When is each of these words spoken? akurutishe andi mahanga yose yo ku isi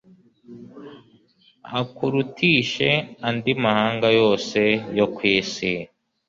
akurutishe 1.79 2.89
andi 3.27 3.51
mahanga 3.63 4.07
yose 4.19 4.59
yo 4.97 5.05
ku 5.15 5.21
isi 5.37 5.71